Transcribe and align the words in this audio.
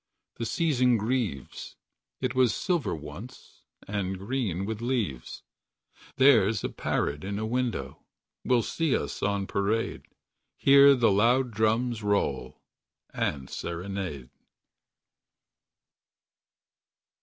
The 0.37 0.47
season 0.47 0.97
grieves. 0.97 1.75
It 2.21 2.33
was 2.33 2.55
silver 2.55 2.95
once. 2.95 3.61
And 3.87 4.17
green 4.17 4.65
with 4.65 4.81
leaves. 4.81 5.43
There's 6.15 6.63
a 6.63 6.69
parrot 6.69 7.23
in 7.23 7.37
a 7.37 7.45
window. 7.45 8.03
Will 8.43 8.63
see 8.63 8.97
us 8.97 9.21
on 9.21 9.45
parade. 9.45 10.07
Hear 10.57 10.95
the 10.95 11.11
loud 11.11 11.51
drums 11.51 12.01
roll— 12.01 12.63
And 13.13 13.47
serenade. 13.47 14.31